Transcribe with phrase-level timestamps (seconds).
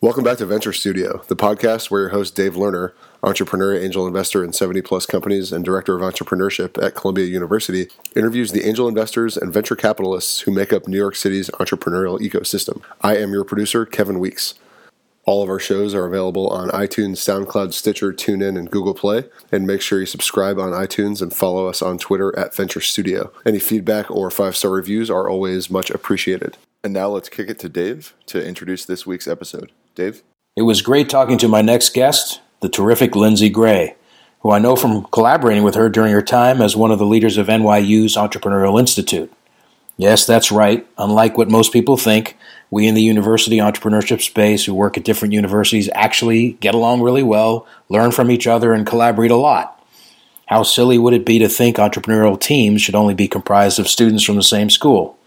[0.00, 4.44] Welcome back to Venture Studio, the podcast where your host Dave Lerner, entrepreneur, angel investor
[4.44, 9.36] in 70 plus companies, and director of entrepreneurship at Columbia University, interviews the angel investors
[9.36, 12.80] and venture capitalists who make up New York City's entrepreneurial ecosystem.
[13.00, 14.54] I am your producer, Kevin Weeks.
[15.24, 19.24] All of our shows are available on iTunes, SoundCloud, Stitcher, TuneIn, and Google Play.
[19.50, 23.32] And make sure you subscribe on iTunes and follow us on Twitter at Venture Studio.
[23.44, 26.56] Any feedback or five star reviews are always much appreciated.
[26.84, 29.72] And now let's kick it to Dave to introduce this week's episode.
[29.98, 30.22] Dave?
[30.56, 33.96] It was great talking to my next guest, the terrific Lindsay Gray,
[34.40, 37.36] who I know from collaborating with her during her time as one of the leaders
[37.36, 39.32] of NYU's Entrepreneurial Institute.
[39.96, 40.86] Yes, that's right.
[40.96, 42.36] Unlike what most people think,
[42.70, 47.24] we in the university entrepreneurship space who work at different universities actually get along really
[47.24, 49.84] well, learn from each other, and collaborate a lot.
[50.46, 54.22] How silly would it be to think entrepreneurial teams should only be comprised of students
[54.22, 55.17] from the same school?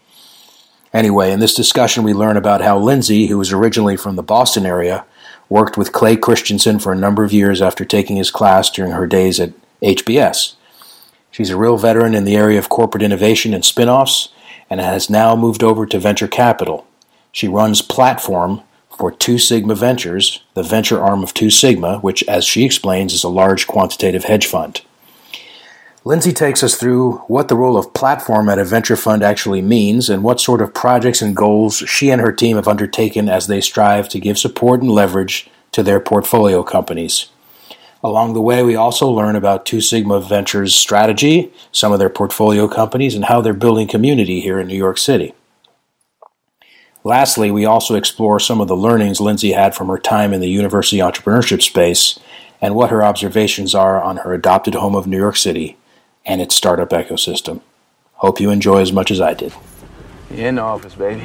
[0.92, 4.66] Anyway, in this discussion, we learn about how Lindsay, who was originally from the Boston
[4.66, 5.04] area,
[5.48, 9.06] worked with Clay Christensen for a number of years after taking his class during her
[9.06, 10.54] days at HBS.
[11.30, 14.28] She's a real veteran in the area of corporate innovation and spin offs
[14.68, 16.86] and has now moved over to venture capital.
[17.32, 22.44] She runs Platform for Two Sigma Ventures, the venture arm of Two Sigma, which, as
[22.44, 24.82] she explains, is a large quantitative hedge fund.
[26.04, 30.10] Lindsay takes us through what the role of platform at a venture fund actually means
[30.10, 33.60] and what sort of projects and goals she and her team have undertaken as they
[33.60, 37.28] strive to give support and leverage to their portfolio companies.
[38.02, 42.66] Along the way, we also learn about Two Sigma Ventures' strategy, some of their portfolio
[42.66, 45.34] companies, and how they're building community here in New York City.
[47.04, 50.50] Lastly, we also explore some of the learnings Lindsay had from her time in the
[50.50, 52.18] university entrepreneurship space
[52.60, 55.76] and what her observations are on her adopted home of New York City
[56.24, 57.60] and its startup ecosystem.
[58.14, 59.52] Hope you enjoy as much as I did.
[60.30, 61.20] in the office, baby.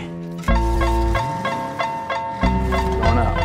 [2.76, 3.38] Going out.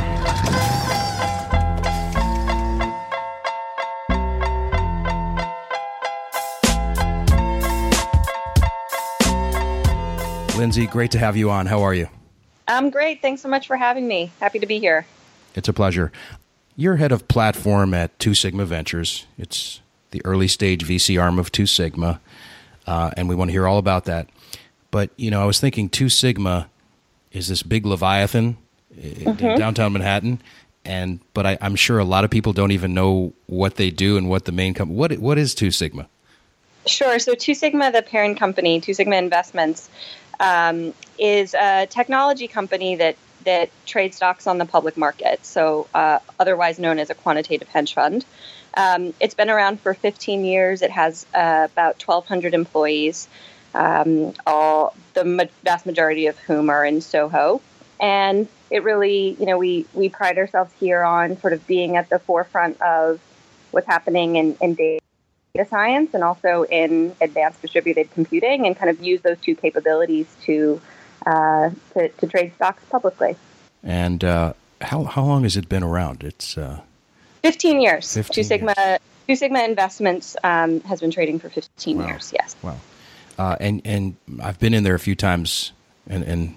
[10.57, 11.67] Lindsay, great to have you on.
[11.67, 12.09] How are you?
[12.69, 13.21] I'm great.
[13.21, 14.33] Thanks so much for having me.
[14.41, 15.05] Happy to be here.
[15.55, 16.11] It's a pleasure.
[16.75, 19.27] You're head of platform at Two Sigma Ventures.
[19.37, 19.82] It's
[20.13, 22.21] the early stage VC arm of Two Sigma,
[22.87, 24.29] uh, and we want to hear all about that.
[24.91, 26.71] But you know, I was thinking Two Sigma
[27.33, 28.57] is this big leviathan
[28.97, 30.41] in downtown Manhattan,
[30.85, 34.17] and but I, I'm sure a lot of people don't even know what they do
[34.17, 34.97] and what the main company.
[34.97, 36.09] What what is Two Sigma?
[36.87, 37.19] Sure.
[37.19, 39.89] So, Two Sigma, the parent company, Two Sigma Investments,
[40.41, 45.45] um, is a technology company that that trades stocks on the public market.
[45.45, 48.25] So, uh, otherwise known as a quantitative hedge fund.
[48.75, 50.83] Um, it's been around for 15 years.
[50.83, 53.29] It has uh, about 1,200 employees,
[53.75, 57.61] um, all the ma- vast majority of whom are in Soho.
[58.01, 62.09] And it really, you know, we we pride ourselves here on sort of being at
[62.09, 63.21] the forefront of
[63.71, 65.01] what's happening in, in data
[65.69, 70.81] science and also in advanced distributed computing, and kind of use those two capabilities to
[71.27, 73.37] uh, to, to trade stocks publicly.
[73.85, 76.25] And uh, how how long has it been around?
[76.25, 76.81] It's uh,
[77.43, 78.15] 15 years.
[78.15, 78.99] 15 Two Sigma
[79.29, 82.07] Two Sigma Investments um, has been trading for 15 Wow.
[82.07, 82.33] years.
[82.35, 82.57] Yes.
[82.63, 82.77] Wow.
[83.39, 85.73] Uh, and and I've been in there a few times,
[86.09, 86.55] and and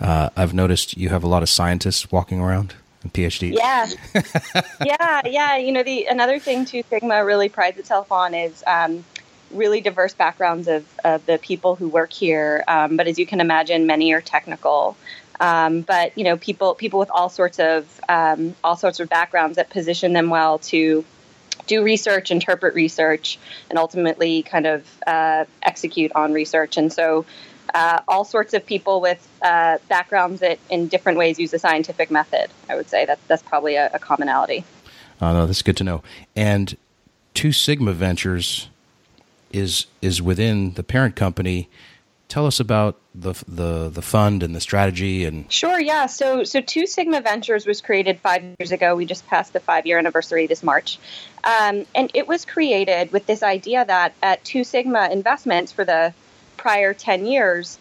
[0.00, 3.54] uh, I've noticed you have a lot of scientists walking around and PhDs.
[3.56, 3.86] Yeah,
[4.84, 5.56] yeah, yeah.
[5.56, 9.04] You know, the another thing Two Sigma really prides itself on is um,
[9.50, 12.64] really diverse backgrounds of, of the people who work here.
[12.66, 14.96] Um, but as you can imagine, many are technical.
[15.40, 19.56] Um, but you know, people people with all sorts of um, all sorts of backgrounds
[19.56, 21.04] that position them well to
[21.66, 23.38] do research, interpret research,
[23.70, 26.76] and ultimately kind of uh, execute on research.
[26.76, 27.24] And so,
[27.74, 32.10] uh, all sorts of people with uh, backgrounds that, in different ways, use the scientific
[32.10, 32.50] method.
[32.68, 34.64] I would say that that's probably a, a commonality.
[35.20, 36.02] Uh, no, that's good to know.
[36.36, 36.76] And
[37.34, 38.68] Two Sigma Ventures
[39.52, 41.68] is is within the parent company.
[42.30, 46.06] Tell us about the the the fund and the strategy and Sure, yeah.
[46.06, 48.94] So, so Two Sigma Ventures was created five years ago.
[48.94, 51.00] We just passed the five year anniversary this March.
[51.42, 56.14] Um, and it was created with this idea that at Two Sigma Investments for the
[56.56, 57.78] prior 10 years,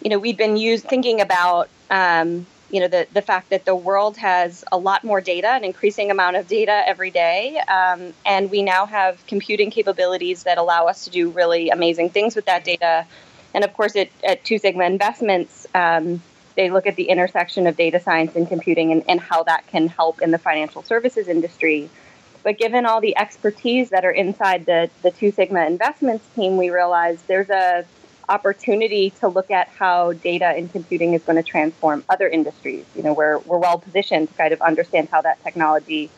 [0.00, 3.74] you know, we'd been used thinking about, um, you know, the, the fact that the
[3.74, 7.58] world has a lot more data, an increasing amount of data every day.
[7.58, 12.34] Um, and we now have computing capabilities that allow us to do really amazing things
[12.34, 13.06] with that data.
[13.54, 16.20] And of course, it, at Two Sigma Investments, um,
[16.56, 19.88] they look at the intersection of data science and computing and, and how that can
[19.88, 21.88] help in the financial services industry.
[22.42, 26.68] But given all the expertise that are inside the, the Two Sigma Investments team, we
[26.70, 27.86] realized there's a
[28.28, 32.84] opportunity to look at how data and computing is going to transform other industries.
[32.96, 36.10] You know, we're, we're well positioned to kind of understand how that technology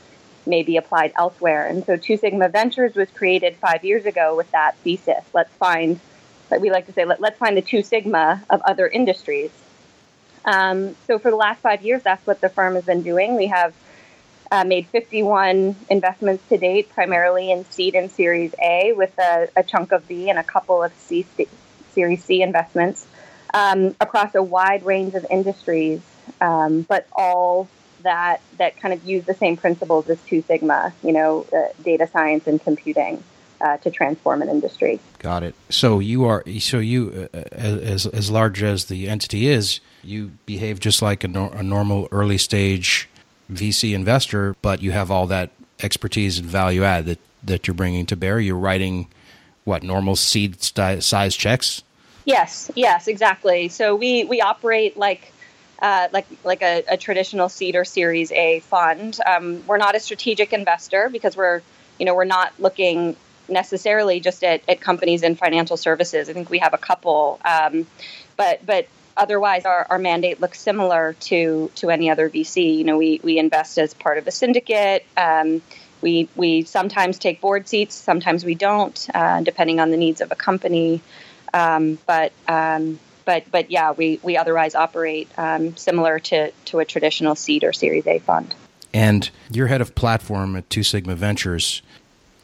[0.47, 1.67] may be applied elsewhere.
[1.67, 5.25] And so Two Sigma Ventures was created five years ago with that thesis.
[5.33, 5.99] Let's find,
[6.51, 9.51] like we like to say, let, us find the Two Sigma of other industries.
[10.45, 13.37] Um, so for the last five years, that's what the firm has been doing.
[13.37, 13.75] We have
[14.53, 19.65] uh, made 51 investments to date, primarily in seed and Series A, with a, a
[19.65, 21.27] chunk of B and a couple of C,
[21.93, 23.07] Series C investments
[23.55, 26.01] um, across a wide range of industries,
[26.41, 27.69] um, but all
[28.03, 32.07] that that kind of use the same principles as Two Sigma, you know, uh, data
[32.07, 33.23] science and computing.
[33.59, 35.01] Uh, to transform an industry.
[35.19, 35.55] Got it.
[35.71, 40.79] So you are so you uh, as as large as the entity is, you behave
[40.79, 43.09] just like a, a normal early stage
[43.51, 48.05] VC investor, but you have all that expertise and value add that that you're bringing
[48.07, 48.39] to bear.
[48.39, 49.09] You're writing
[49.65, 51.83] what normal seed size checks
[52.27, 53.69] Yes, yes, exactly.
[53.69, 55.33] So we we operate like
[55.81, 59.19] uh, like like a, a, traditional seed or Series A fund.
[59.25, 61.63] Um, we're not a strategic investor because we're
[62.01, 63.15] you know we're not looking
[63.49, 66.29] necessarily just at, at companies in financial services.
[66.29, 67.87] I think we have a couple, um,
[68.37, 72.77] but but otherwise our, our mandate looks similar to to any other VC.
[72.79, 75.05] You know, we we invest as part of a syndicate.
[75.17, 75.63] Um,
[76.01, 80.31] we we sometimes take board seats, sometimes we don't, uh, depending on the needs of
[80.31, 81.01] a company.
[81.55, 86.85] Um, but um, but but yeah, we we otherwise operate um, similar to to a
[86.85, 88.55] traditional seed or Series A fund.
[88.95, 91.83] And you're head of platform at Two Sigma Ventures.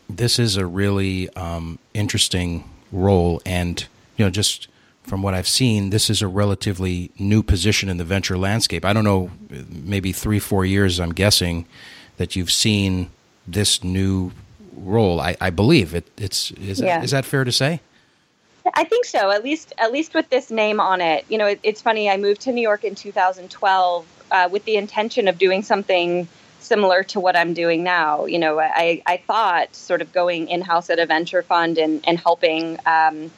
[0.08, 4.69] This is a really um, interesting role, and you know just
[5.02, 8.84] from what I've seen, this is a relatively new position in the venture landscape.
[8.84, 9.31] I don't know,
[9.69, 11.66] maybe three, four years, I'm guessing,
[12.19, 13.10] that you've seen
[13.46, 14.32] this new
[14.76, 15.20] role.
[15.20, 16.99] I, I believe it, it's is, yeah.
[16.99, 17.81] that, is that fair to say?
[18.75, 19.31] I think so.
[19.31, 21.25] At least, at least with this name on it.
[21.28, 22.08] You know, it, it's funny.
[22.08, 26.28] I moved to New York in 2012 uh, with the intention of doing something
[26.72, 28.24] similar to what I'm doing now.
[28.24, 32.02] You know, I, I thought sort of going in house at a venture fund and
[32.08, 32.78] and helping.
[32.86, 33.30] Um,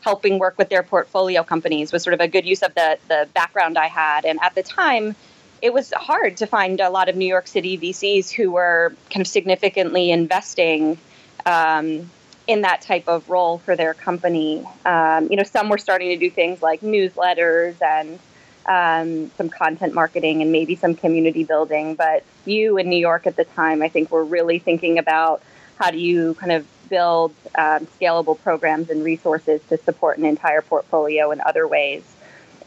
[0.00, 3.26] helping work with their portfolio companies was sort of a good use of the the
[3.34, 4.26] background I had.
[4.26, 5.16] And at the time,
[5.62, 9.22] it was hard to find a lot of New York City VCs who were kind
[9.22, 10.98] of significantly investing
[11.46, 12.10] um,
[12.46, 14.62] in that type of role for their company.
[14.84, 18.20] Um, you know, some were starting to do things like newsletters and
[18.66, 21.94] um, some content marketing and maybe some community building.
[21.94, 25.42] But you in New York at the time, I think, were really thinking about
[25.78, 30.62] how do you kind of build um, scalable programs and resources to support an entire
[30.62, 32.02] portfolio in other ways.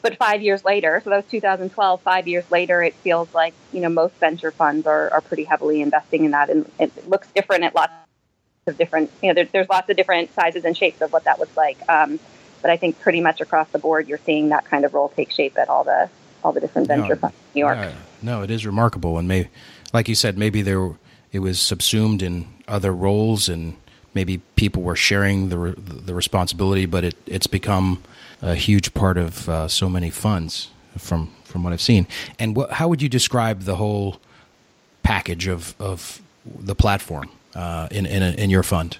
[0.01, 3.81] But five years later, so that was 2012, five years later, it feels like, you
[3.81, 6.50] know, most venture funds are, are pretty heavily investing in that.
[6.50, 7.91] And it looks different at lots
[8.67, 11.39] of different, you know, there, there's lots of different sizes and shapes of what that
[11.39, 11.77] looks like.
[11.89, 12.19] Um,
[12.67, 15.31] but I think pretty much across the board, you're seeing that kind of role take
[15.31, 16.09] shape at all the
[16.43, 17.77] all the different venture no, funds in New York.
[17.77, 19.47] Yeah, no, it is remarkable, and may,
[19.93, 20.91] like you said, maybe there
[21.31, 23.77] it was subsumed in other roles, and
[24.13, 28.03] maybe people were sharing the the responsibility, but it, it's become
[28.41, 32.05] a huge part of uh, so many funds from from what I've seen.
[32.37, 34.19] And what, how would you describe the whole
[35.03, 37.29] package of of the platform?
[37.57, 38.97] uh, in in, a, in your fund?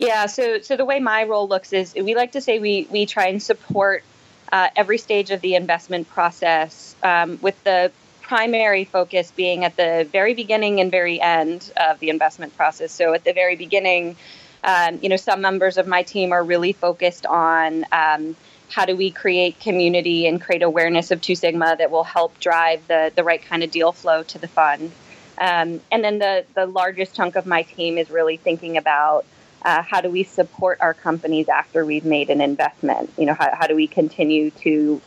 [0.00, 3.04] Yeah, so so the way my role looks is we like to say we we
[3.04, 4.02] try and support
[4.50, 7.92] uh, every stage of the investment process um, with the
[8.22, 12.92] primary focus being at the very beginning and very end of the investment process.
[12.92, 14.16] So at the very beginning,
[14.64, 18.36] um, you know, some members of my team are really focused on um,
[18.70, 22.88] how do we create community and create awareness of Two Sigma that will help drive
[22.88, 24.92] the the right kind of deal flow to the fund.
[25.36, 29.26] Um, and then the, the largest chunk of my team is really thinking about
[29.62, 33.12] uh, how do we support our companies after we've made an investment?
[33.18, 35.00] You know, how, how do we continue to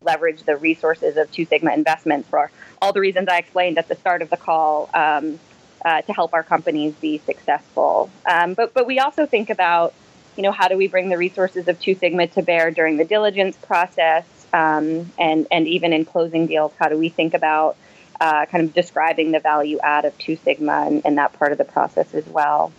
[0.00, 2.50] leverage the resources of Two Sigma Investments for
[2.80, 5.38] all the reasons I explained at the start of the call um,
[5.84, 8.10] uh, to help our companies be successful.
[8.26, 9.94] Um, but but we also think about,
[10.36, 13.04] you know, how do we bring the resources of Two Sigma to bear during the
[13.04, 16.72] diligence process um, and and even in closing deals?
[16.78, 17.76] How do we think about
[18.20, 21.58] uh, kind of describing the value add of Two Sigma and, and that part of
[21.58, 22.72] the process as well.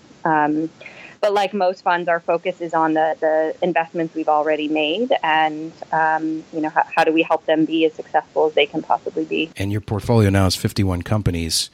[1.25, 5.73] But like most funds, our focus is on the, the investments we've already made, and
[5.91, 8.83] um, you know how, how, do we help them be as successful as they can
[8.83, 9.49] possibly be.
[9.57, 11.71] And your portfolio now is 51 companies.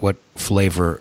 [0.00, 1.00] What flavor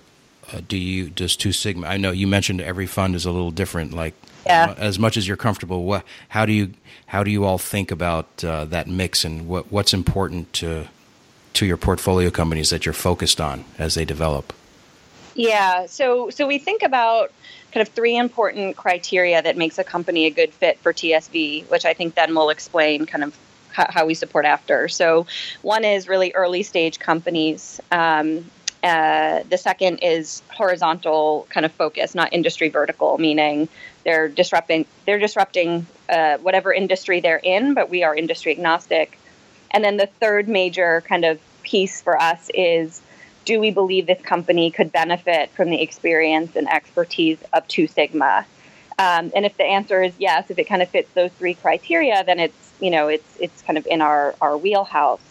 [0.53, 1.87] uh, do you does Two Sigma?
[1.87, 3.93] I know you mentioned every fund is a little different.
[3.93, 4.13] Like
[4.45, 4.75] yeah.
[4.77, 6.75] as much as you're comfortable, what how do you
[7.07, 10.87] how do you all think about uh, that mix and what what's important to
[11.53, 14.53] to your portfolio companies that you're focused on as they develop?
[15.37, 17.31] Yeah, so so we think about
[17.71, 21.85] kind of three important criteria that makes a company a good fit for TSV, which
[21.85, 23.37] I think then will explain kind of
[23.69, 24.87] how, we support after.
[24.87, 25.27] So,
[25.61, 27.79] one is really early stage companies.
[27.91, 28.49] Um,
[28.83, 33.69] uh, the second is horizontal kind of focus, not industry vertical, meaning
[34.05, 39.19] they're disrupting they're disrupting uh, whatever industry they're in, but we are industry agnostic.
[39.69, 43.01] And then the third major kind of piece for us is
[43.47, 48.45] do we believe this company could benefit from the experience and expertise of Two Sigma?
[48.99, 52.25] Um, and if the answer is yes, if it kind of fits those three criteria,
[52.25, 55.21] then it's you know it's it's kind of in our our wheelhouse.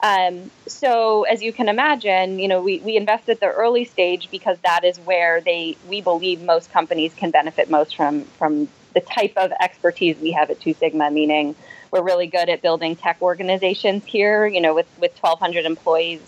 [0.00, 4.30] Um, so as you can imagine, you know we, we invest at the early stage
[4.30, 9.00] because that is where they we believe most companies can benefit most from from the
[9.00, 11.56] type of expertise we have at Two Sigma, meaning
[11.90, 14.46] we're really good at building tech organizations here.
[14.46, 16.20] You know, with with 1,200 employees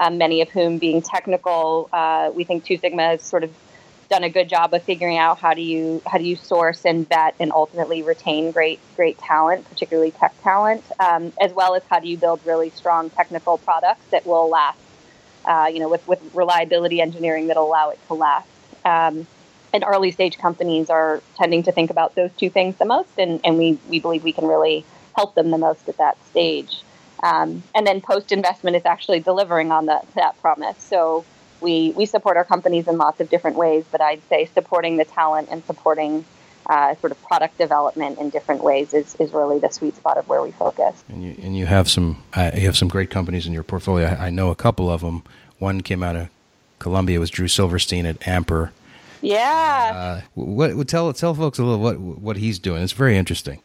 [0.00, 1.88] um, many of whom being technical.
[1.92, 3.54] Uh, we think Two Sigma has sort of
[4.08, 7.08] done a good job of figuring out how do you how do you source and
[7.08, 12.00] vet and ultimately retain great great talent, particularly tech talent, um, as well as how
[12.00, 14.78] do you build really strong technical products that will last.
[15.44, 18.48] Uh, you know, with with reliability engineering that'll allow it to last.
[18.84, 19.26] Um,
[19.72, 23.40] and early stage companies are tending to think about those two things the most, and,
[23.44, 26.82] and we, we believe we can really help them the most at that stage.
[27.22, 30.82] Um, and then post investment is actually delivering on that, that promise.
[30.82, 31.24] So
[31.60, 35.04] we, we support our companies in lots of different ways, but I'd say supporting the
[35.04, 36.24] talent and supporting
[36.66, 40.28] uh, sort of product development in different ways is, is really the sweet spot of
[40.28, 41.02] where we focus.
[41.08, 44.06] And you, and you have some uh, you have some great companies in your portfolio.
[44.06, 45.24] I, I, know a couple of them.
[45.58, 46.28] One came out of
[46.78, 48.70] Columbia was Drew Silverstein at Amper.
[49.20, 49.92] Yeah.
[49.94, 52.82] Uh, what tell tell folks a little what what he's doing.
[52.82, 53.60] It's very interesting.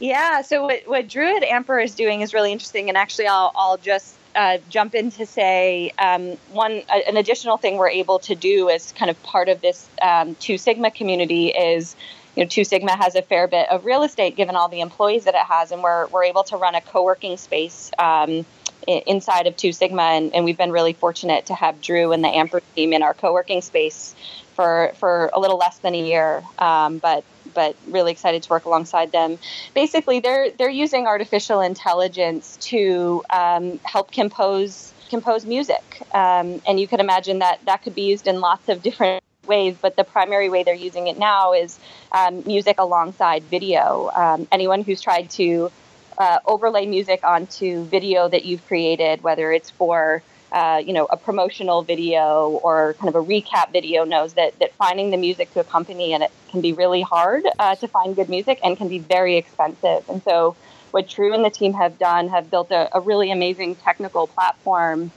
[0.00, 0.42] Yeah.
[0.42, 4.14] So what, what Druid Amper is doing is really interesting, and actually, I'll I'll just
[4.34, 8.92] uh, jump in to say um, one an additional thing we're able to do as
[8.92, 11.96] kind of part of this um, Two Sigma community is.
[12.36, 15.24] You know, Two Sigma has a fair bit of real estate given all the employees
[15.24, 18.46] that it has, and we're, we're able to run a co working space um,
[18.86, 22.28] inside of Two Sigma, and, and, we've been really fortunate to have Drew and the
[22.28, 24.14] Amper team in our co-working space
[24.54, 26.42] for for a little less than a year.
[26.58, 27.24] Um, but
[27.58, 29.36] but really excited to work alongside them.
[29.74, 36.86] Basically, they're they're using artificial intelligence to um, help compose compose music, um, and you
[36.86, 39.76] can imagine that that could be used in lots of different ways.
[39.82, 41.80] But the primary way they're using it now is
[42.12, 44.08] um, music alongside video.
[44.14, 45.72] Um, anyone who's tried to
[46.16, 51.16] uh, overlay music onto video that you've created, whether it's for uh, you know, a
[51.16, 55.60] promotional video or kind of a recap video knows that, that finding the music to
[55.60, 58.98] accompany and it can be really hard uh, to find good music and can be
[58.98, 60.08] very expensive.
[60.08, 60.56] And so,
[60.90, 65.10] what Drew and the team have done have built a, a really amazing technical platform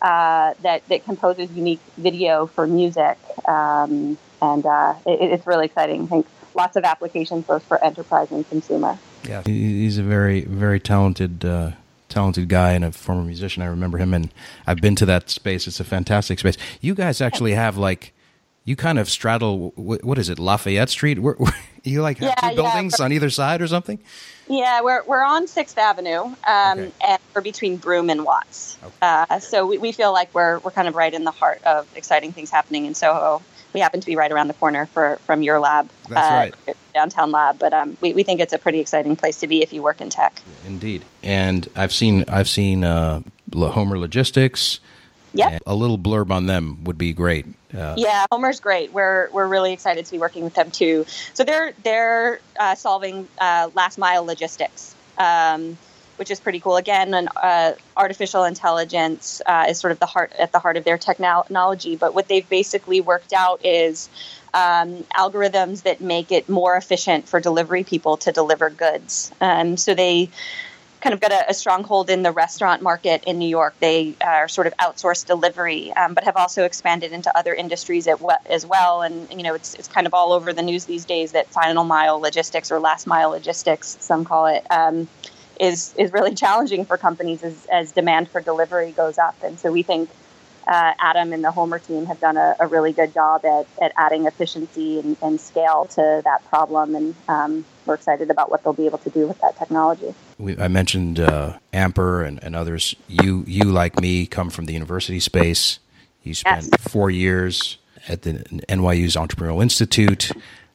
[0.00, 6.02] uh, that that composes unique video for music, um, and uh, it, it's really exciting.
[6.02, 8.98] I think lots of applications both for enterprise and consumer.
[9.24, 11.72] Yeah, he's a very very talented uh,
[12.16, 13.62] talented guy and a former musician.
[13.62, 14.32] I remember him, and
[14.66, 15.66] I've been to that space.
[15.66, 16.56] It's a fantastic space.
[16.80, 18.14] You guys actually have like
[18.66, 21.20] you kind of straddle what is it Lafayette Street?
[21.20, 23.06] Where, where you like have yeah, two buildings yeah.
[23.06, 23.98] on either side or something?
[24.48, 26.92] Yeah, we're we're on Sixth Avenue, um, okay.
[27.08, 28.76] and we're between Broome and Watts.
[28.84, 28.94] Okay.
[29.00, 31.88] Uh, so we, we feel like we're we're kind of right in the heart of
[31.96, 33.42] exciting things happening in Soho
[33.76, 36.76] we happen to be right around the corner for, from your lab, That's uh, right.
[36.94, 37.58] downtown lab.
[37.58, 40.00] But um, we, we think it's a pretty exciting place to be if you work
[40.00, 40.40] in tech.
[40.66, 43.20] Indeed, and I've seen I've seen uh,
[43.54, 44.80] Homer Logistics.
[45.34, 47.44] Yeah, a little blurb on them would be great.
[47.76, 48.92] Uh, yeah, Homer's great.
[48.92, 51.06] We're we're really excited to be working with them too.
[51.34, 54.94] So they're they're uh, solving uh, last mile logistics.
[55.18, 55.78] Um,
[56.16, 56.76] which is pretty cool.
[56.76, 60.84] Again, an, uh, artificial intelligence uh, is sort of the heart at the heart of
[60.84, 61.96] their technology.
[61.96, 64.08] But what they've basically worked out is
[64.54, 69.30] um, algorithms that make it more efficient for delivery people to deliver goods.
[69.40, 70.30] Um, so they
[71.00, 73.74] kind of got a, a, stronghold in the restaurant market in New York.
[73.80, 78.66] They are sort of outsourced delivery, um, but have also expanded into other industries as
[78.66, 79.02] well.
[79.02, 81.84] And you know, it's it's kind of all over the news these days that final
[81.84, 85.08] mile logistics or last mile logistics, some call it um,
[85.60, 89.36] is is really challenging for companies as, as demand for delivery goes up.
[89.42, 90.10] And so we think
[90.66, 93.92] uh, Adam and the Homer team have done a, a, really good job at, at
[93.96, 96.96] adding efficiency and, and scale to that problem.
[96.96, 100.14] And um, we're excited about what they'll be able to do with that technology.
[100.38, 102.94] We, I mentioned uh, Amper and, and others.
[103.08, 105.78] You, you, like me, come from the university space.
[106.22, 106.82] You spent yes.
[106.88, 107.78] four years
[108.08, 108.34] at the
[108.68, 110.30] NYU's Entrepreneurial Institute.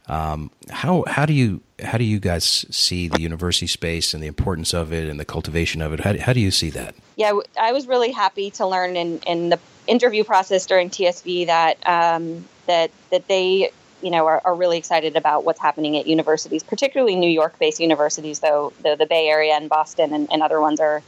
[0.08, 4.27] Um, how how do you how do you guys see the university space and the
[4.27, 6.01] importance of it and the cultivation of it?
[6.01, 6.96] How, how do you see that?
[7.15, 11.88] Yeah, I was really happy to learn in in the interview process during TSV that
[11.88, 16.63] um, that that they you know are, are, really excited about what's happening at universities,
[16.63, 20.79] particularly New York-based universities, though the, the Bay Area and Boston and, and, other ones
[20.79, 21.01] are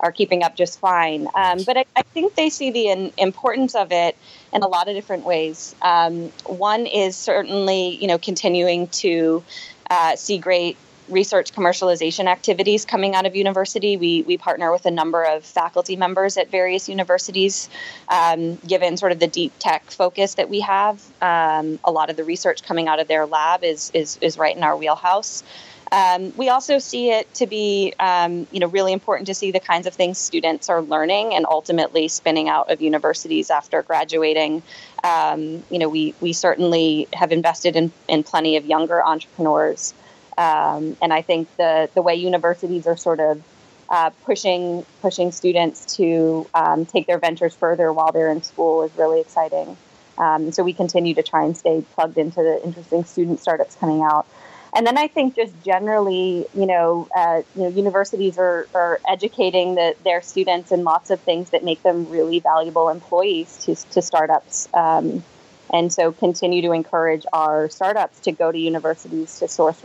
[0.00, 1.26] are keeping up just fine.
[1.34, 4.16] Um, but I, I, think they see the in, importance of it
[4.52, 5.74] in a lot of different ways.
[5.82, 9.42] Um, one is certainly you know continuing to
[9.90, 10.76] uh, see great
[11.08, 13.96] research commercialization activities coming out of university.
[13.96, 17.68] We, we partner with a number of faculty members at various universities,
[18.08, 21.02] um, given sort of the deep tech focus that we have.
[21.20, 24.56] Um, a lot of the research coming out of their lab is, is, is right
[24.56, 25.42] in our wheelhouse.
[25.90, 29.60] Um, we also see it to be, um, you know, really important to see the
[29.60, 34.62] kinds of things students are learning and ultimately spinning out of universities after graduating.
[35.02, 39.94] Um, you know, we we certainly have invested in in plenty of younger entrepreneurs
[40.38, 43.42] um, and I think the the way universities are sort of
[43.88, 48.96] uh, pushing pushing students to um, take their ventures further while they're in school is
[48.96, 49.76] really exciting.
[50.16, 54.02] Um, so we continue to try and stay plugged into the interesting student startups coming
[54.02, 54.26] out.
[54.74, 59.76] And then I think just generally, you know, uh, you know, universities are, are educating
[59.76, 64.02] the, their students in lots of things that make them really valuable employees to, to
[64.02, 64.68] startups.
[64.74, 65.24] Um,
[65.72, 69.82] and so continue to encourage our startups to go to universities to source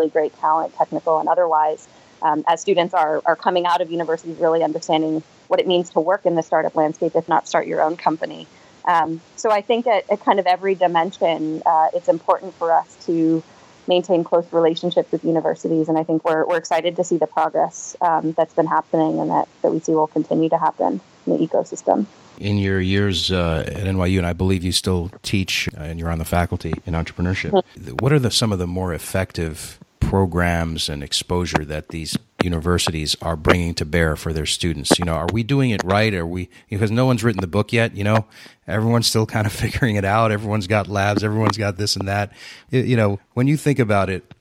[0.00, 1.86] really great talent, technical and otherwise,
[2.22, 6.00] um, as students are, are coming out of universities really understanding what it means to
[6.00, 8.46] work in the startup landscape, if not start your own company.
[8.84, 12.96] Um, so I think at, at, kind of every dimension, uh, it's important for us
[13.06, 13.42] to
[13.86, 17.96] maintain close relationships with universities, and I think we're, we're excited to see the progress
[18.00, 21.46] um, that's been happening and that, that we see will continue to happen in the
[21.46, 22.06] ecosystem.
[22.38, 26.10] In your years uh, at NYU, and I believe you still teach uh, and you're
[26.10, 27.96] on the faculty in entrepreneurship, mm-hmm.
[28.00, 29.78] what are the, some of the more effective
[30.10, 34.98] programs and exposure that these universities are bringing to bear for their students.
[34.98, 36.12] You know, are we doing it right?
[36.12, 37.96] Are we because no one's written the book yet?
[37.96, 38.26] You know,
[38.66, 40.32] everyone's still kind of figuring it out.
[40.32, 41.22] Everyone's got labs.
[41.22, 42.32] Everyone's got this and that.
[42.70, 44.34] You know, when you think about it,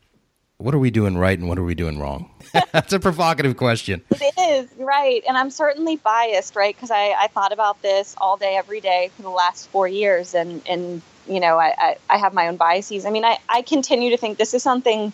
[0.57, 2.31] what are we doing right and what are we doing wrong?
[2.71, 4.01] That's a provocative question.
[4.09, 6.75] It is right, and I'm certainly biased, right?
[6.75, 10.33] Because I, I thought about this all day, every day for the last four years,
[10.33, 13.05] and and you know, I, I, I have my own biases.
[13.05, 15.13] I mean, I, I continue to think this is something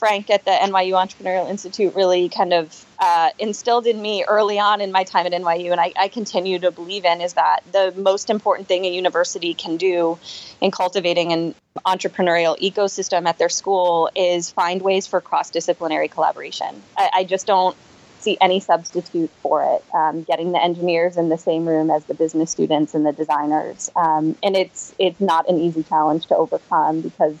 [0.00, 4.80] Frank at the NYU Entrepreneurial Institute really kind of uh, instilled in me early on
[4.80, 7.92] in my time at NYU, and I, I, continue to believe in, is that the
[7.96, 10.18] most important thing a university can do
[10.62, 16.82] in cultivating an entrepreneurial ecosystem at their school is find ways for cross disciplinary collaboration.
[16.96, 17.76] I, I, just don't
[18.20, 19.94] see any substitute for it.
[19.94, 23.90] Um, getting the engineers in the same room as the business students and the designers,
[23.96, 27.36] um, and it's it's not an easy challenge to overcome because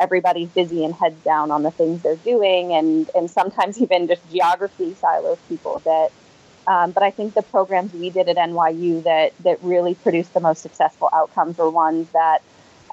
[0.00, 4.28] everybody's busy and heads down on the things they're doing, and and sometimes even just
[4.30, 6.10] geography silos people that.
[6.66, 10.40] Um, but I think the programs we did at NYU that that really produced the
[10.40, 12.42] most successful outcomes were ones that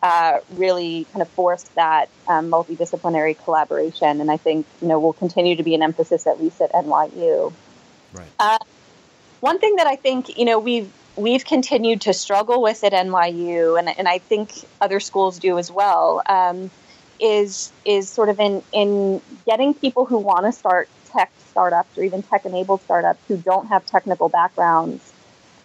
[0.02, 5.13] uh, really kind of forced that um, multidisciplinary collaboration, and I think you know will
[5.13, 7.54] continue to be an emphasis at least at NYU.
[8.13, 8.28] Right.
[8.39, 8.58] Uh,
[9.39, 13.78] one thing that I think you know we've we've continued to struggle with at NYU,
[13.78, 16.22] and and I think other schools do as well.
[16.28, 16.72] Um,
[17.19, 22.03] is is sort of in in getting people who want to start tech startups or
[22.03, 25.13] even tech enabled startups who don't have technical backgrounds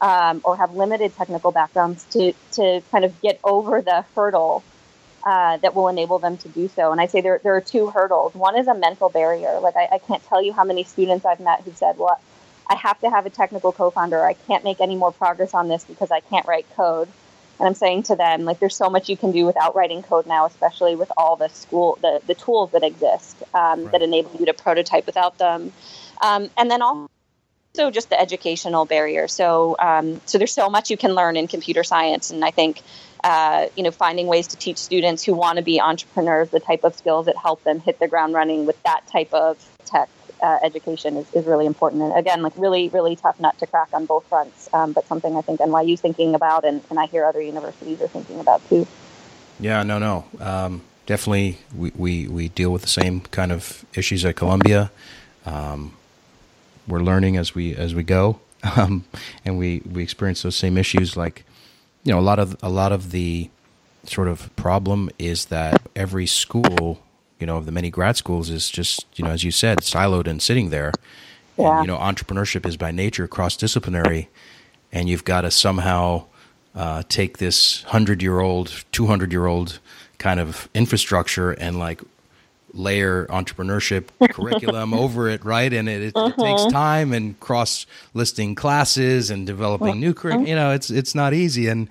[0.00, 4.62] um, or have limited technical backgrounds to to kind of get over the hurdle
[5.24, 6.90] uh, that will enable them to do so.
[6.92, 8.34] And I say there there are two hurdles.
[8.34, 9.60] One is a mental barrier.
[9.60, 12.20] Like I, I can't tell you how many students I've met who said, "Well,
[12.68, 14.24] I have to have a technical co-founder.
[14.24, 17.08] I can't make any more progress on this because I can't write code."
[17.58, 20.26] And I'm saying to them, like, there's so much you can do without writing code
[20.26, 23.92] now, especially with all the school, the, the tools that exist um, right.
[23.92, 25.72] that enable you to prototype without them.
[26.20, 27.08] Um, and then also
[27.90, 29.28] just the educational barrier.
[29.28, 32.82] So, um, so there's so much you can learn in computer science, and I think,
[33.22, 36.84] uh, you know, finding ways to teach students who want to be entrepreneurs the type
[36.84, 39.56] of skills that help them hit the ground running with that type of
[40.42, 42.02] uh, education is, is really important.
[42.02, 45.37] And again, like really, really tough nut to crack on both fronts, um, but something
[45.37, 48.87] I think NYU thinking about and, and I hear other universities are thinking about too.
[49.61, 50.24] Yeah, no, no.
[50.40, 54.90] Um, definitely, we, we, we deal with the same kind of issues at Columbia.
[55.46, 55.96] Um,
[56.88, 58.40] we're learning as we as we go,
[58.76, 59.05] um,
[59.44, 61.16] and we, we experience those same issues.
[61.16, 61.44] Like,
[62.02, 63.48] you know, a lot of a lot of the
[64.05, 67.00] sort of problem is that every school
[67.42, 70.28] you know, of the many grad schools is just, you know, as you said, siloed
[70.28, 70.92] and sitting there.
[71.59, 71.78] Yeah.
[71.78, 74.28] And, you know, entrepreneurship is by nature cross disciplinary,
[74.92, 76.26] and you've got to somehow
[76.76, 79.81] uh, take this hundred year old, two hundred year old
[80.18, 82.00] kind of infrastructure and like
[82.72, 85.72] layer entrepreneurship curriculum over it, right?
[85.72, 90.46] And it, it, it, takes time and cross listing classes and developing new curriculum.
[90.46, 91.88] You know, it's it's not easy, and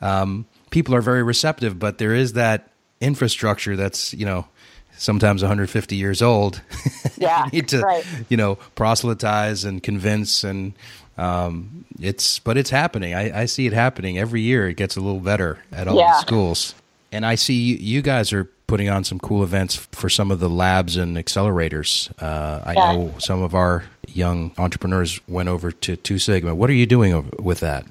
[0.00, 2.70] um, people are very receptive, but there is that
[3.02, 4.46] infrastructure that's you know
[4.96, 6.60] sometimes 150 years old.
[7.16, 8.04] Yeah, you need to right.
[8.28, 10.72] you know proselytize and convince and
[11.16, 13.14] um, it's but it's happening.
[13.14, 14.68] I, I, see it happening every year.
[14.68, 16.12] It gets a little better at all yeah.
[16.12, 16.74] the schools,
[17.12, 20.40] and I see you, you, guys are putting on some cool events for some of
[20.40, 22.10] the labs and accelerators.
[22.20, 22.92] Uh, I yeah.
[22.92, 26.54] know some of our young entrepreneurs went over to Two Sigma.
[26.54, 27.86] What are you doing with that?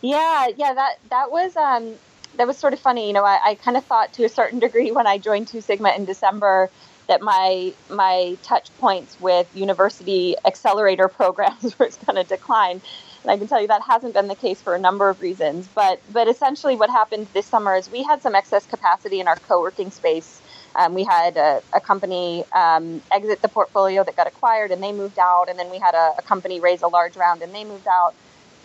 [0.00, 1.94] Yeah, yeah, that that was um,
[2.36, 3.06] that was sort of funny.
[3.06, 5.60] You know, I, I kind of thought to a certain degree when I joined Two
[5.60, 6.70] Sigma in December
[7.06, 12.80] that my my touch points with university accelerator programs was going to decline.
[13.22, 15.66] And I can tell you that hasn't been the case for a number of reasons.
[15.74, 19.36] But but essentially, what happened this summer is we had some excess capacity in our
[19.36, 20.40] co-working space.
[20.76, 24.92] Um, we had a, a company um, exit the portfolio that got acquired, and they
[24.92, 25.48] moved out.
[25.48, 28.14] And then we had a, a company raise a large round, and they moved out.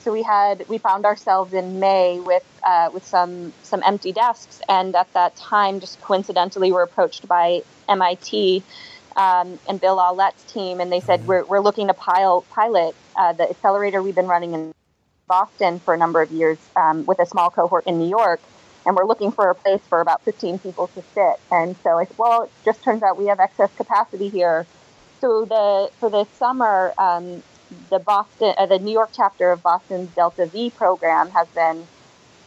[0.01, 4.61] So we had we found ourselves in May with uh, with some some empty desks,
[4.69, 8.63] and at that time, just coincidentally, were approached by MIT
[9.17, 13.33] um, and Bill Aulet's team, and they said we're we're looking to pile, pilot uh,
[13.33, 14.71] the accelerator we've been running in
[15.27, 18.39] Boston for a number of years um, with a small cohort in New York,
[18.85, 21.39] and we're looking for a place for about 15 people to sit.
[21.51, 24.65] And so I said, well, it just turns out we have excess capacity here.
[25.19, 27.43] So the for the summer, um,
[27.89, 31.85] the Boston, uh, the New York chapter of Boston's Delta V program has been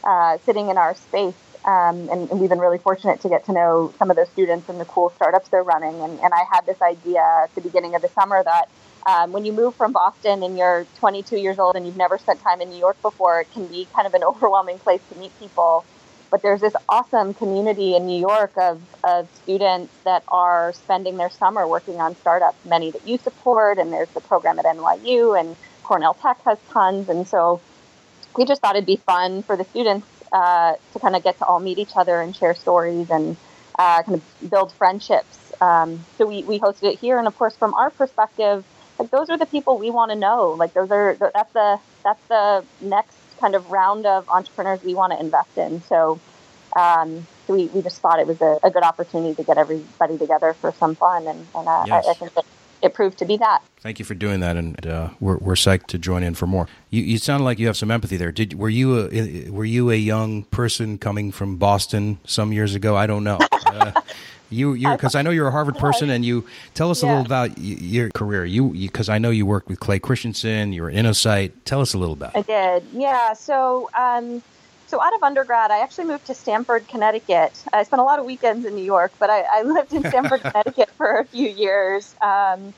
[0.04, 3.52] uh, sitting in our space, um, and, and, we've been really fortunate to get to
[3.52, 6.00] know some of those students and the cool startups they're running.
[6.00, 8.68] And, and I had this idea at the beginning of the summer that
[9.06, 12.40] um, when you move from Boston and you're 22 years old and you've never spent
[12.40, 15.36] time in New York before, it can be kind of an overwhelming place to meet
[15.38, 15.84] people.
[16.32, 21.28] But there's this awesome community in New York of, of students that are spending their
[21.28, 25.54] summer working on startups, many that you support, and there's the program at NYU, and
[25.82, 27.10] Cornell Tech has tons.
[27.10, 27.60] And so
[28.34, 31.44] we just thought it'd be fun for the students uh, to kind of get to
[31.44, 33.36] all meet each other and share stories and
[33.78, 35.52] uh, kind of build friendships.
[35.60, 38.64] Um, so we, we hosted it here, and of course, from our perspective,
[38.98, 40.52] like those are the people we want to know.
[40.52, 45.12] Like those are that's the that's the next kind of round of entrepreneurs we want
[45.12, 45.82] to invest in.
[45.82, 46.20] So,
[46.76, 50.16] um, so we, we just thought it was a, a, good opportunity to get everybody
[50.16, 52.06] together for some fun, and, and uh, yes.
[52.06, 52.46] I, I, think that
[52.80, 53.60] it proved to be that.
[53.80, 56.68] Thank you for doing that, and uh, we're, we're psyched to join in for more.
[56.88, 58.32] You, you sound like you have some empathy there.
[58.32, 62.96] Did were you a, were you a young person coming from Boston some years ago?
[62.96, 63.38] I don't know.
[63.64, 63.90] Uh,
[64.52, 67.24] you you because I know you're a Harvard person, and you tell us a little
[67.24, 68.44] about your career.
[68.44, 70.72] You because I know you worked with Clay Christensen.
[70.72, 71.52] You were in Innosight.
[71.64, 72.36] Tell us a little about.
[72.36, 72.38] It.
[72.38, 72.42] I
[72.78, 72.84] did.
[72.92, 73.32] Yeah.
[73.32, 73.90] So.
[73.94, 74.42] Um,
[74.86, 77.64] so out of undergrad, I actually moved to Stamford, Connecticut.
[77.72, 80.40] I spent a lot of weekends in New York, but I, I lived in Stamford,
[80.42, 82.14] Connecticut for a few years.
[82.20, 82.74] Um,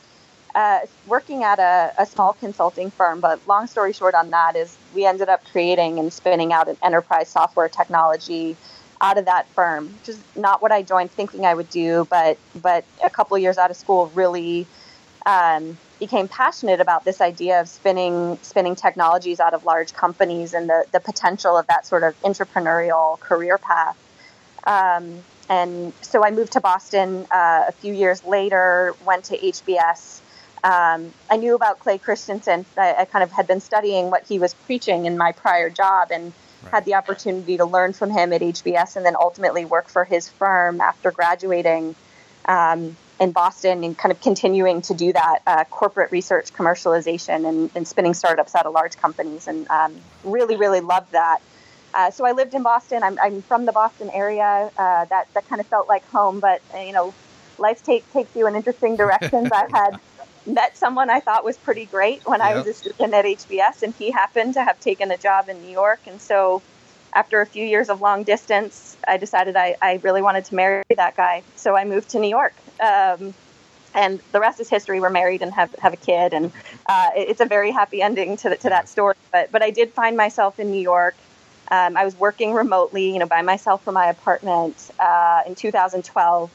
[0.54, 3.18] uh, working at a, a, small consulting firm.
[3.18, 6.76] But long story short on that is we ended up creating and spinning out an
[6.82, 8.56] enterprise software technology
[9.00, 12.07] out of that firm, which is not what I joined thinking I would do.
[12.11, 14.66] But but a couple years out of school, really
[15.26, 20.68] um, became passionate about this idea of spinning spinning technologies out of large companies and
[20.68, 23.98] the the potential of that sort of entrepreneurial career path.
[24.66, 30.22] Um, and so I moved to Boston uh, a few years later, went to HBS,
[30.64, 32.64] um, I knew about Clay Christensen.
[32.78, 36.09] I, I, kind of had been studying what he was preaching in my prior job
[36.11, 36.33] and
[36.70, 40.29] had the opportunity to learn from him at HBS and then ultimately work for his
[40.29, 41.94] firm after graduating
[42.46, 47.70] um, in Boston and kind of continuing to do that uh, corporate research, commercialization, and,
[47.74, 49.46] and, spinning startups out of large companies.
[49.46, 51.40] And um, really, really loved that.
[51.94, 53.03] Uh, so I lived in Boston.
[53.03, 54.70] I'm, I'm from the Boston area.
[54.77, 57.14] Uh, that that kind of felt like home, but you know,
[57.59, 59.50] life take, takes you in interesting directions.
[59.53, 60.00] I've had
[60.46, 62.48] met someone I thought was pretty great when yep.
[62.48, 65.62] I was a student at HBS, and he happened to have taken a job in
[65.62, 66.00] New York.
[66.07, 66.62] And so,
[67.12, 70.83] after a few years of long distance, I decided I, I really wanted to marry
[70.96, 71.42] that guy.
[71.54, 72.54] So I moved to New York.
[72.80, 73.35] Um,
[73.94, 74.98] and the rest is history.
[74.98, 76.50] We're married and have, have a kid, and
[76.87, 79.14] uh, it's a very happy ending to, the, to that story.
[79.30, 81.14] But but I did find myself in New York.
[81.70, 86.50] Um, I was working remotely, you know, by myself from my apartment uh, in 2012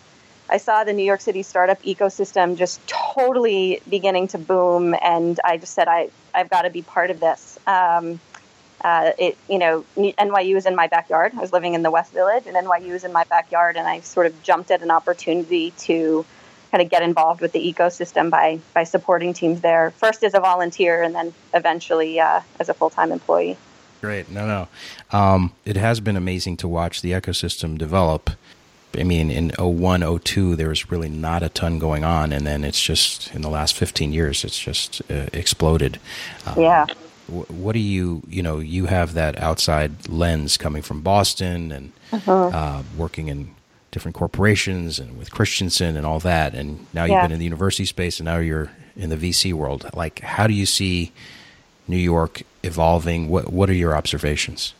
[0.49, 5.57] I saw the New York City startup ecosystem just totally beginning to boom, and I
[5.57, 7.59] just said, I, I've got to be part of this.
[7.67, 8.19] Um,
[8.81, 11.33] uh, it, you know, NYU is in my backyard.
[11.35, 13.99] I was living in the West Village, and NYU is in my backyard, and I
[13.99, 16.25] sort of jumped at an opportunity to
[16.71, 19.91] kind of get involved with the ecosystem by by supporting teams there.
[19.91, 23.57] First as a volunteer, and then eventually uh, as a full time employee.
[24.01, 24.29] Great.
[24.29, 24.67] No, no.
[25.11, 28.29] Um, it has been amazing to watch the ecosystem develop
[28.97, 32.63] I mean, in 01, 02, there was really not a ton going on, and then
[32.63, 35.99] it's just in the last 15 years, it's just uh, exploded.
[36.45, 36.85] Um, yeah.
[37.27, 42.47] what do you, you know, you have that outside lens coming from Boston and uh-huh.
[42.47, 43.53] uh, working in
[43.91, 47.85] different corporations and with Christensen and all that, and now you've been in the university
[47.85, 49.89] space, and now you're in the VC world.
[49.93, 51.11] Like, how do you see
[51.87, 53.29] New York evolving?
[53.29, 54.73] What What are your observations?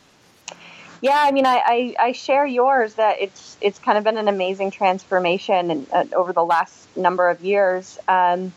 [1.02, 4.28] Yeah, I mean, I, I, I, share yours that it's it's kind of been an
[4.28, 7.98] amazing transformation in, uh, over the last number of years.
[8.06, 8.52] Um,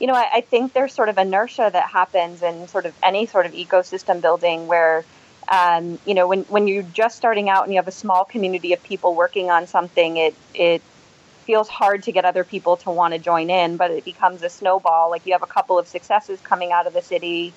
[0.00, 3.26] you know, I, I, think there's sort of inertia that happens in sort of any
[3.26, 5.04] sort of ecosystem building where,
[5.48, 8.72] um, you know, when, when you're just starting out and you have a small community
[8.72, 10.82] of people working on something, it it
[11.44, 14.48] feels hard to get other people to want to join in, but it becomes a
[14.48, 15.10] snowball.
[15.10, 17.52] Like you have a couple of successes coming out of the city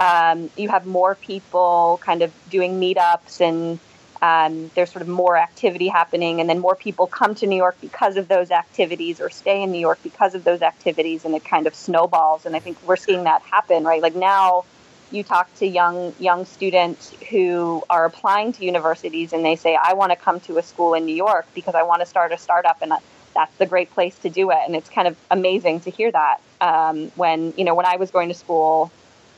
[0.00, 3.78] um, you have more people kind of doing meetups and
[4.20, 6.40] um, there's sort of more activity happening.
[6.40, 9.72] And then more people come to new york because of those activities or stay in
[9.72, 11.24] new york because of those activities.
[11.24, 12.46] And it kind of snowballs.
[12.46, 14.02] And i think we're seeing that happen right?
[14.02, 14.64] Like now
[15.10, 19.92] you talk to young young students who are applying to universities and they say i
[19.92, 22.38] want to come to a school in new york because i want to start a
[22.38, 22.94] startup and
[23.34, 24.58] that's the great place to do it.
[24.66, 28.10] And it's kind of amazing to hear that um, when you know when i was
[28.10, 28.90] going to school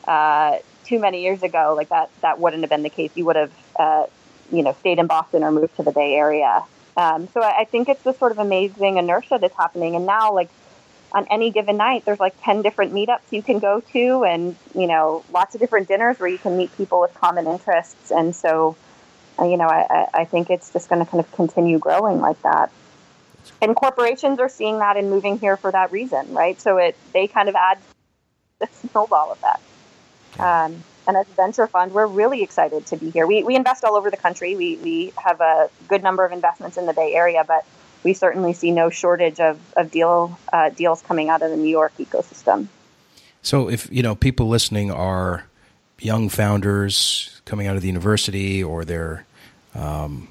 [0.06, 3.10] uh, too many years ago, like that, that wouldn't have been the case.
[3.14, 4.06] You would have, uh,
[4.52, 6.62] you know, stayed in Boston or moved to the Bay Area.
[6.96, 9.96] Um, so I, I think it's this sort of amazing inertia that's happening.
[9.96, 10.50] And now, like
[11.12, 14.86] on any given night, there's like ten different meetups you can go to, and you
[14.86, 18.10] know, lots of different dinners where you can meet people with common interests.
[18.10, 18.76] And so,
[19.38, 22.40] uh, you know, I, I think it's just going to kind of continue growing like
[22.42, 22.70] that.
[23.60, 26.60] And corporations are seeing that and moving here for that reason, right?
[26.60, 27.78] So it they kind of add
[28.60, 29.62] the snowball effect.
[30.38, 33.26] Um, and as a venture fund, we're really excited to be here.
[33.26, 34.56] We, we invest all over the country.
[34.56, 37.66] We, we have a good number of investments in the Bay Area, but
[38.02, 41.68] we certainly see no shortage of, of deal uh, deals coming out of the New
[41.68, 42.68] York ecosystem.
[43.42, 45.46] So, if you know people listening are
[45.98, 49.26] young founders coming out of the university, or they're
[49.74, 50.28] um,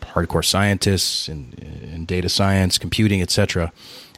[0.00, 1.52] hardcore scientists in,
[1.92, 3.72] in, data science, computing, etc.,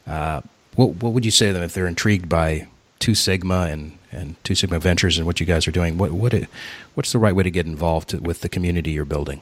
[0.06, 0.40] uh,
[0.76, 2.66] what, what would you say to them if they're intrigued by
[3.00, 5.98] Two Sigma and and Two Sigma Ventures and what you guys are doing.
[5.98, 6.48] What what it,
[6.94, 9.40] what's the right way to get involved with the community you're building?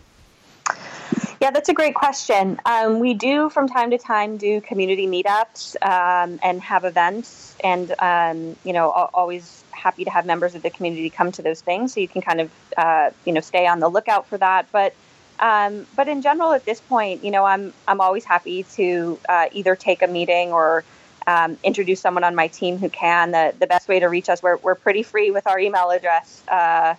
[1.41, 2.61] Yeah, that's a great question.
[2.67, 7.95] Um, we do from time to time do community meetups um, and have events, and
[8.01, 11.95] um, you know, always happy to have members of the community come to those things.
[11.95, 14.67] So you can kind of uh, you know stay on the lookout for that.
[14.73, 14.95] But
[15.39, 19.47] um, but in general, at this point, you know, I'm I'm always happy to uh,
[19.53, 20.85] either take a meeting or
[21.29, 23.33] um, introduce someone on my team who can.
[23.33, 26.43] The, the best way to reach us, we're, we're pretty free with our email address.
[26.49, 26.95] Uh,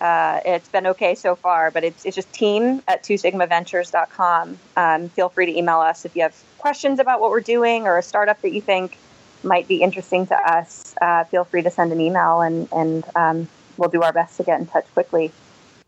[0.00, 4.58] uh, it's been okay so far, but it's, it's just team at twosigmaventures.com.
[4.76, 7.98] Um, feel free to email us if you have questions about what we're doing or
[7.98, 8.96] a startup that you think
[9.42, 10.94] might be interesting to us.
[11.02, 14.44] Uh, feel free to send an email and, and um, we'll do our best to
[14.44, 15.32] get in touch quickly.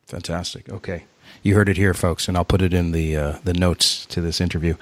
[0.06, 0.68] Fantastic.
[0.68, 1.04] Okay.
[1.42, 4.20] You heard it here, folks, and I'll put it in the uh, the notes to
[4.20, 4.76] this interview.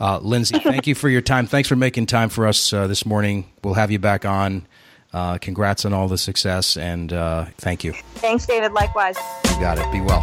[0.00, 1.46] Uh, Lindsay, thank you for your time.
[1.46, 3.46] Thanks for making time for us uh, this morning.
[3.62, 4.66] We'll have you back on.
[5.12, 7.92] Uh, congrats on all the success, and uh, thank you.
[8.16, 8.72] Thanks, David.
[8.72, 9.16] Likewise.
[9.44, 9.90] You got it.
[9.90, 10.20] Be well.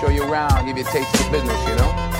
[0.00, 2.11] Show you around, give you a taste of the business, you know.